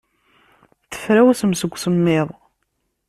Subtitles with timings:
[0.91, 2.27] Tefrawsem seg usemmiḍ.